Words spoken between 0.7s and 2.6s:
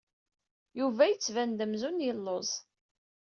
Yuba yettban-d amzun yelluẓ.